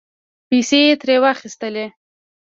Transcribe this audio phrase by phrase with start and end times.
[0.49, 1.85] پیسې یې ترې واخستلې